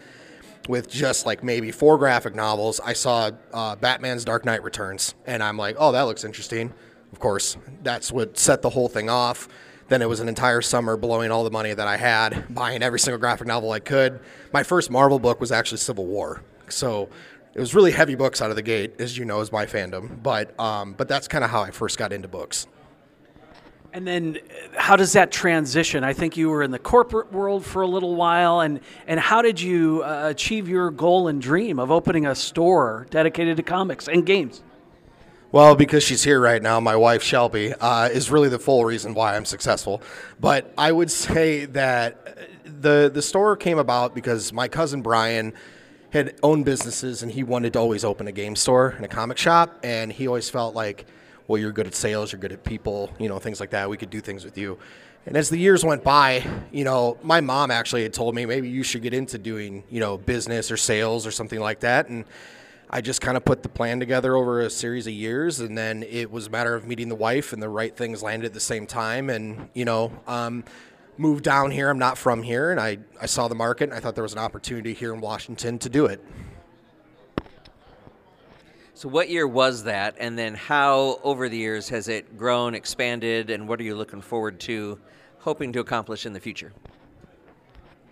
[0.68, 2.80] with just like maybe four graphic novels.
[2.80, 6.74] I saw uh, Batman's Dark Knight Returns, and I'm like, oh, that looks interesting.
[7.12, 9.46] Of course, that's what set the whole thing off.
[9.86, 12.98] Then it was an entire summer blowing all the money that I had, buying every
[12.98, 14.18] single graphic novel I could.
[14.52, 16.42] My first Marvel book was actually Civil War.
[16.68, 17.08] So
[17.58, 20.22] it was really heavy books out of the gate, as you know, is my fandom.
[20.22, 22.68] But um, but that's kind of how I first got into books.
[23.92, 26.04] And then, uh, how does that transition?
[26.04, 29.42] I think you were in the corporate world for a little while, and and how
[29.42, 34.06] did you uh, achieve your goal and dream of opening a store dedicated to comics
[34.06, 34.62] and games?
[35.50, 39.14] Well, because she's here right now, my wife Shelby uh, is really the full reason
[39.14, 40.00] why I'm successful.
[40.38, 45.54] But I would say that the the store came about because my cousin Brian
[46.12, 49.38] had owned businesses and he wanted to always open a game store and a comic
[49.38, 49.78] shop.
[49.82, 51.06] And he always felt like
[51.46, 53.88] well you're good at sales you're good at people you know things like that.
[53.88, 54.78] We could do things with you.
[55.26, 58.68] And as the years went by you know my mom actually had told me maybe
[58.68, 62.08] you should get into doing you know business or sales or something like that.
[62.08, 62.24] And
[62.90, 66.02] I just kind of put the plan together over a series of years, and then
[66.02, 68.60] it was a matter of meeting the wife, and the right things landed at the
[68.60, 69.28] same time.
[69.28, 70.64] And you know, um,
[71.18, 71.90] moved down here.
[71.90, 74.32] I'm not from here, and I, I saw the market, and I thought there was
[74.32, 76.24] an opportunity here in Washington to do it.
[78.94, 80.16] So, what year was that?
[80.18, 84.20] And then, how over the years has it grown, expanded, and what are you looking
[84.20, 84.98] forward to,
[85.38, 86.72] hoping to accomplish in the future?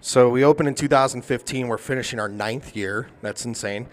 [0.01, 1.67] So, we opened in 2015.
[1.67, 3.09] We're finishing our ninth year.
[3.21, 3.89] That's insane.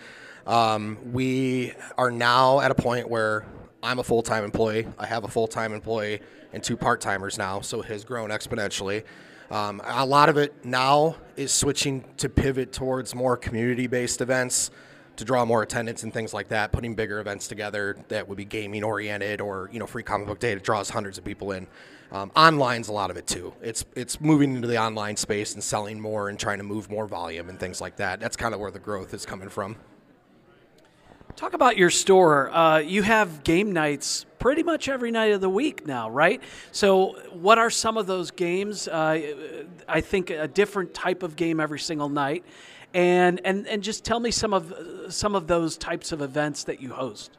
[0.46, 3.46] Um, we are now at a point where
[3.82, 4.88] I'm a full time employee.
[5.00, 6.22] I have a full time employee
[6.54, 9.04] and two part timers now, so it has grown exponentially.
[9.52, 14.72] Um, a lot of it now is switching to pivot towards more community based events
[15.16, 18.46] to draw more attendance and things like that, putting bigger events together that would be
[18.46, 21.68] gaming oriented or, you know, free comic book day that draws hundreds of people in.
[22.12, 23.54] Um, online's a lot of it too.
[23.62, 27.08] It's it's moving into the online space and selling more and trying to move more
[27.08, 28.20] volume and things like that.
[28.20, 29.76] That's kind of where the growth is coming from.
[31.36, 32.52] Talk about your store.
[32.52, 36.42] Uh, you have game nights pretty much every night of the week now, right?
[36.72, 38.88] So, what are some of those games?
[38.88, 42.46] Uh, I think a different type of game every single night,
[42.94, 44.74] and and and just tell me some of
[45.10, 47.32] some of those types of events that you host.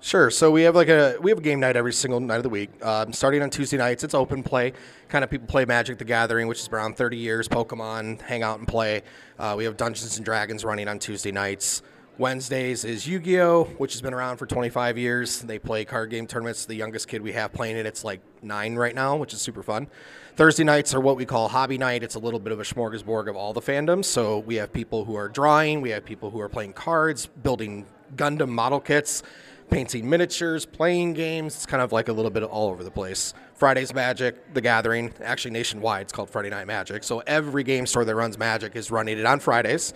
[0.00, 0.30] Sure.
[0.30, 2.48] So we have like a we have a game night every single night of the
[2.48, 2.70] week.
[2.84, 4.72] Um, starting on Tuesday nights, it's open play.
[5.08, 7.46] Kind of people play Magic the Gathering, which is around 30 years.
[7.46, 9.02] Pokemon, hang out and play.
[9.38, 11.82] Uh, we have Dungeons and Dragons running on Tuesday nights.
[12.22, 15.40] Wednesdays is Yu Gi Oh!, which has been around for 25 years.
[15.40, 16.66] They play card game tournaments.
[16.66, 19.60] The youngest kid we have playing it, it's like nine right now, which is super
[19.60, 19.88] fun.
[20.36, 22.04] Thursday nights are what we call hobby night.
[22.04, 24.04] It's a little bit of a smorgasbord of all the fandoms.
[24.04, 27.86] So we have people who are drawing, we have people who are playing cards, building
[28.14, 29.24] Gundam model kits,
[29.68, 31.56] painting miniatures, playing games.
[31.56, 33.34] It's kind of like a little bit all over the place.
[33.54, 37.02] Friday's Magic, The Gathering, actually nationwide, it's called Friday Night Magic.
[37.02, 39.92] So every game store that runs Magic is running it on Fridays.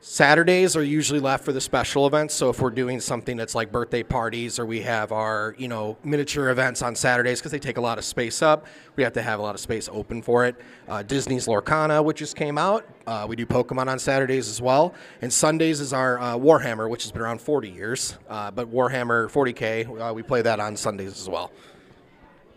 [0.00, 2.34] Saturdays are usually left for the special events.
[2.34, 5.96] So if we're doing something that's like birthday parties or we have our, you know,
[6.04, 9.22] miniature events on Saturdays because they take a lot of space up, we have to
[9.22, 10.56] have a lot of space open for it.
[10.86, 12.86] Uh, Disney's Lorcana, which just came out.
[13.06, 14.94] Uh, we do Pokemon on Saturdays as well.
[15.22, 18.16] And Sundays is our uh, Warhammer, which has been around 40 years.
[18.28, 21.50] Uh, but Warhammer 40K, uh, we play that on Sundays as well.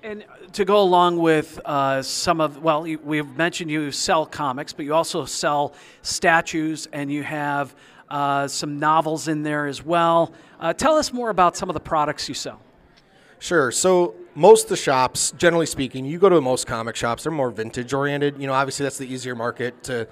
[0.02, 4.86] And to go along with uh, some of, well, we've mentioned you sell comics, but
[4.86, 7.76] you also sell statues and you have
[8.10, 10.32] uh, some novels in there as well.
[10.60, 12.62] Uh, tell us more about some of the products you sell.
[13.40, 13.72] Sure.
[13.72, 17.52] So most of the shops, generally speaking, you go to most comic shops, they're more
[17.52, 18.40] vintage oriented.
[18.40, 20.08] You know, obviously that's the easier market to.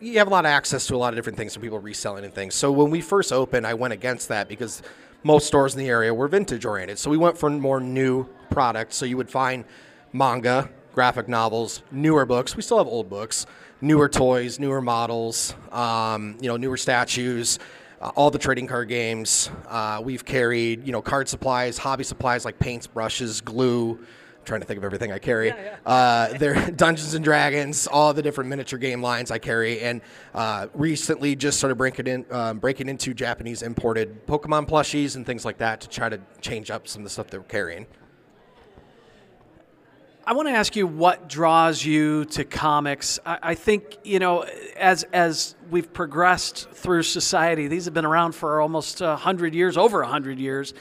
[0.00, 2.24] You have a lot of access to a lot of different things from people reselling
[2.24, 2.54] and things.
[2.54, 4.82] So when we first opened, I went against that because
[5.24, 6.98] most stores in the area were vintage oriented.
[6.98, 8.94] So we went for more new products.
[8.94, 9.64] So you would find
[10.12, 12.54] manga, graphic novels, newer books.
[12.54, 13.46] We still have old books,
[13.80, 17.58] newer toys, newer models, um, you know, newer statues.
[18.00, 19.50] Uh, all the trading card games.
[19.66, 23.98] Uh, we've carried, you know, card supplies, hobby supplies like paints, brushes, glue.
[24.44, 25.46] I'm trying to think of everything I carry.
[25.48, 25.90] Yeah, yeah.
[25.90, 30.02] Uh, there, Dungeons and Dragons, all the different miniature game lines I carry, and
[30.34, 35.46] uh, recently just started breaking in, um, breaking into Japanese imported Pokemon plushies and things
[35.46, 37.86] like that to try to change up some of the stuff they're carrying.
[40.26, 43.18] I want to ask you what draws you to comics.
[43.24, 44.42] I, I, think you know,
[44.76, 50.02] as as we've progressed through society, these have been around for almost hundred years, over
[50.02, 50.74] hundred years.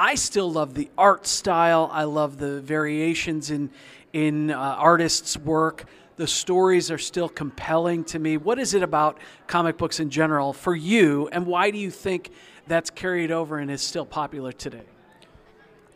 [0.00, 1.90] I still love the art style.
[1.92, 3.68] I love the variations in
[4.14, 5.84] in uh, artists' work.
[6.16, 8.38] The stories are still compelling to me.
[8.38, 12.30] What is it about comic books in general for you, and why do you think
[12.66, 14.86] that's carried over and is still popular today?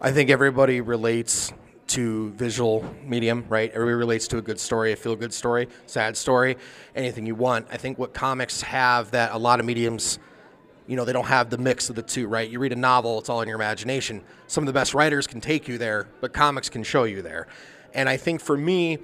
[0.03, 1.55] I think everybody relates
[1.87, 3.71] to visual medium, right?
[3.71, 6.59] Everybody relates to a good story, a feel good story, sad story,
[6.95, 7.69] anything you want.
[7.73, 10.19] I think what comics have that a lot of mediums,
[10.87, 12.49] you know, they don't have the mix of the two, right?
[12.49, 14.23] You read a novel, it's all in your imagination.
[14.47, 17.47] Some of the best writers can take you there, but comics can show you there.
[17.95, 18.99] And I think for me,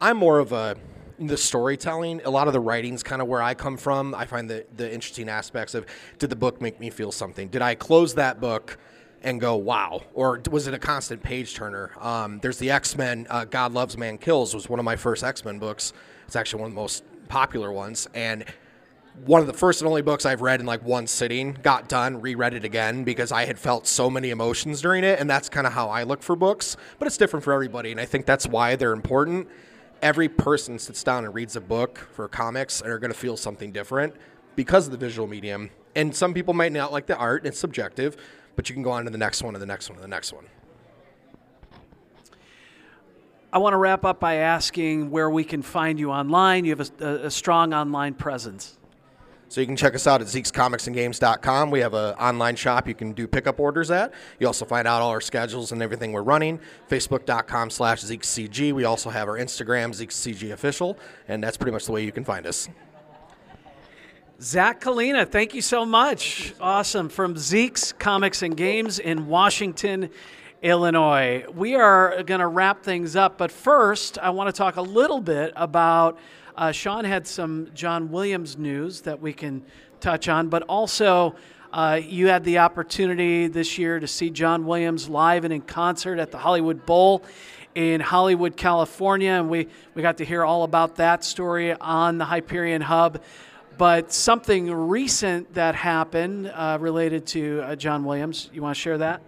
[0.00, 0.76] I'm more of a
[1.18, 4.14] the storytelling, a lot of the writing's kind of where I come from.
[4.14, 5.86] I find the the interesting aspects of
[6.18, 7.48] did the book make me feel something?
[7.48, 8.78] Did I close that book
[9.22, 10.02] and go, wow?
[10.12, 11.92] Or was it a constant page turner?
[11.98, 15.24] Um, there's the X Men, uh, God Loves, Man Kills was one of my first
[15.24, 15.92] X Men books.
[16.26, 18.08] It's actually one of the most popular ones.
[18.14, 18.44] And
[19.24, 22.20] one of the first and only books I've read in like one sitting, got done,
[22.20, 25.20] reread it again because I had felt so many emotions during it.
[25.20, 26.76] And that's kind of how I look for books.
[26.98, 27.92] But it's different for everybody.
[27.92, 29.48] And I think that's why they're important.
[30.02, 33.36] Every person sits down and reads a book for comics and are going to feel
[33.36, 34.14] something different
[34.56, 35.70] because of the visual medium.
[35.96, 38.16] And some people might not like the art, it's subjective
[38.56, 40.08] but you can go on to the next one and the next one and the
[40.08, 40.46] next one.
[43.52, 46.64] I want to wrap up by asking where we can find you online.
[46.64, 48.78] You have a, a strong online presence.
[49.54, 51.70] So you can check us out at Zeek'sComicsAndGames.com.
[51.70, 54.12] We have an online shop you can do pickup orders at.
[54.40, 56.58] You also find out all our schedules and everything we're running.
[56.90, 58.72] Facebook.com slash ZeekCG.
[58.72, 62.24] We also have our Instagram, ZeekCG Official, and that's pretty much the way you can
[62.24, 62.68] find us.
[64.42, 66.52] Zak Kalina, thank you so much.
[66.60, 67.08] Awesome.
[67.08, 70.10] From Zeek's Comics and Games in Washington,
[70.62, 71.44] Illinois.
[71.54, 75.20] We are going to wrap things up, but first, I want to talk a little
[75.20, 76.18] bit about.
[76.56, 79.62] Uh, Sean had some John Williams news that we can
[80.00, 81.34] touch on, but also
[81.72, 86.18] uh, you had the opportunity this year to see John Williams live and in concert
[86.18, 87.24] at the Hollywood Bowl
[87.74, 92.24] in Hollywood, California, and we, we got to hear all about that story on the
[92.24, 93.20] Hyperion Hub
[93.76, 98.50] but something recent that happened uh, related to uh, John Williams.
[98.52, 99.20] You want to share that?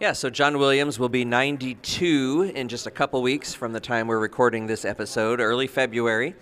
[0.00, 4.08] Yeah, so John Williams will be 92 in just a couple weeks from the time
[4.08, 6.34] we're recording this episode, early February.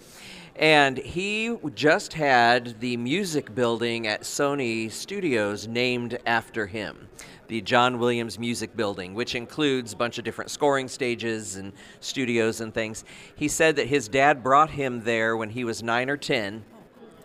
[0.57, 7.09] And he just had the music building at Sony Studios named after him
[7.49, 12.63] the John Williams Music Building, which includes a bunch of different scoring stages and studios
[12.63, 13.05] and things.
[13.37, 16.65] He said that his dad brought him there when he was nine or 10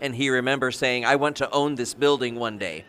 [0.01, 2.83] and he remembers saying, "I want to own this building one day."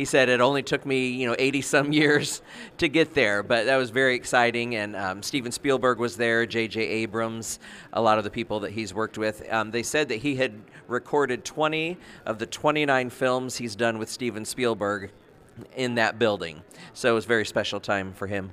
[0.00, 2.40] He said it only took me, you know, 80 some years
[2.78, 4.74] to get there, but that was very exciting.
[4.74, 6.80] And um, Steven Spielberg was there, J.J.
[6.80, 7.58] Abrams,
[7.92, 9.46] a lot of the people that he's worked with.
[9.52, 10.54] Um, they said that he had
[10.88, 15.10] recorded 20 of the 29 films he's done with Steven Spielberg
[15.76, 16.62] in that building.
[16.94, 18.52] So it was a very special time for him.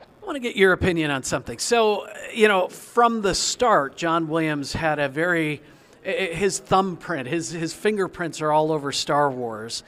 [0.00, 1.60] I want to get your opinion on something.
[1.60, 5.62] So, you know, from the start, John Williams had a very
[6.02, 9.84] his thumbprint, his his fingerprints are all over Star Wars.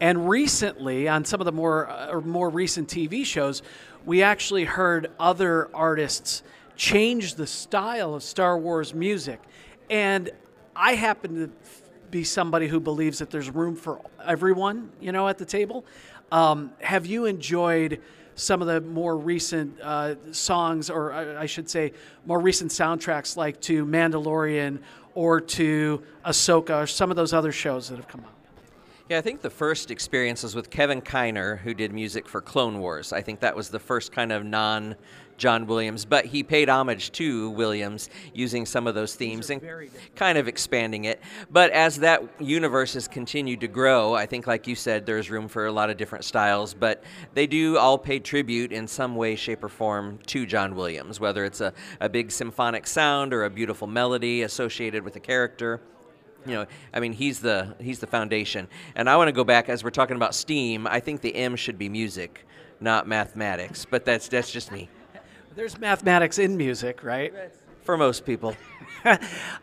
[0.00, 3.62] And recently, on some of the more uh, more recent TV shows,
[4.04, 6.42] we actually heard other artists
[6.76, 9.40] change the style of Star Wars music.
[9.90, 10.30] And
[10.76, 11.50] I happen to
[12.10, 15.84] be somebody who believes that there's room for everyone, you know, at the table.
[16.30, 18.00] Um, have you enjoyed
[18.34, 21.92] some of the more recent uh, songs, or I should say,
[22.24, 24.78] more recent soundtracks, like to Mandalorian
[25.14, 28.37] or to Ahsoka, or some of those other shows that have come out?
[29.08, 32.78] Yeah, I think the first experience was with Kevin Kiner, who did music for Clone
[32.78, 33.10] Wars.
[33.10, 34.96] I think that was the first kind of non
[35.38, 39.62] John Williams, but he paid homage to Williams using some of those themes and
[40.14, 41.20] kind of expanding it.
[41.50, 45.48] But as that universe has continued to grow, I think, like you said, there's room
[45.48, 47.02] for a lot of different styles, but
[47.32, 51.46] they do all pay tribute in some way, shape, or form to John Williams, whether
[51.46, 55.80] it's a, a big symphonic sound or a beautiful melody associated with a character
[56.46, 58.68] you know i mean he's the he's the foundation.
[58.94, 61.56] And i want to go back as we're talking about steam i think the m
[61.56, 62.46] should be music
[62.80, 64.88] not mathematics but that's that's just me.
[65.54, 67.32] There's mathematics in music right?
[67.82, 68.54] For most people.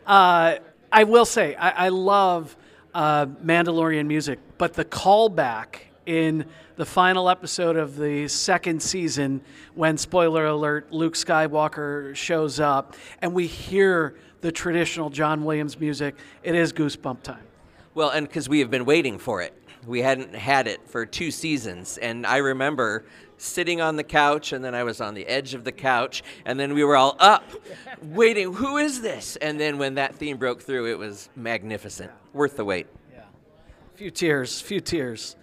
[0.07, 0.55] Uh,
[0.91, 2.55] i will say i, I love
[2.93, 6.45] uh, mandalorian music but the callback in
[6.77, 9.41] the final episode of the second season
[9.73, 14.15] when spoiler alert luke skywalker shows up and we hear
[14.45, 17.41] the traditional John Williams music, it is goosebump time.
[17.95, 19.59] Well, and because we have been waiting for it.
[19.87, 21.97] We hadn't had it for two seasons.
[21.97, 23.05] And I remember
[23.37, 26.59] sitting on the couch, and then I was on the edge of the couch, and
[26.59, 27.43] then we were all up
[28.03, 28.53] waiting.
[28.53, 29.35] Who is this?
[29.37, 32.11] And then when that theme broke through, it was magnificent.
[32.31, 32.85] Worth the wait.
[33.95, 35.37] Few tears, few tears.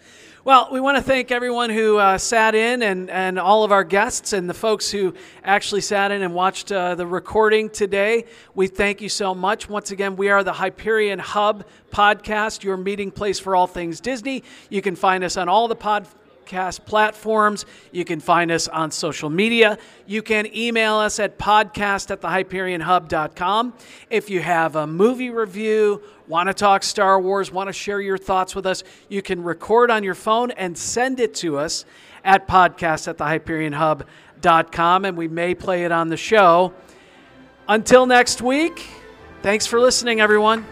[0.45, 3.83] Well, we want to thank everyone who uh, sat in and, and all of our
[3.83, 8.27] guests and the folks who actually sat in and watched uh, the recording today.
[8.55, 9.71] We thank you so much.
[9.71, 14.45] Once again, we are the Hyperion Hub podcast, your meeting place for all things Disney.
[14.69, 16.07] You can find us on all the pod
[16.45, 17.65] podcast platforms.
[17.91, 19.79] You can find us on social media.
[20.07, 23.75] You can email us at podcast at thehyperionhub.com.
[24.11, 28.19] If you have a movie review, want to talk Star Wars, want to share your
[28.19, 31.85] thoughts with us, you can record on your phone and send it to us
[32.25, 36.73] at podcast at thehyperionhub.com, and we may play it on the show.
[37.69, 38.87] Until next week,
[39.43, 40.67] thanks for listening, everyone.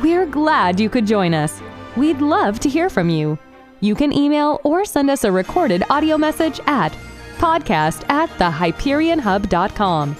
[0.00, 1.60] We're glad you could join us.
[1.98, 3.36] We'd love to hear from you.
[3.80, 6.96] You can email or send us a recorded audio message at
[7.38, 10.14] podcast at thehyperionhub.com.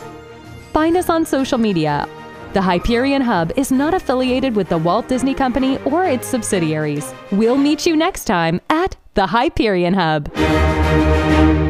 [0.72, 2.08] Find us on social media.
[2.52, 7.14] The Hyperion Hub is not affiliated with the Walt Disney Company or its subsidiaries.
[7.30, 11.67] We'll meet you next time at the Hyperion Hub.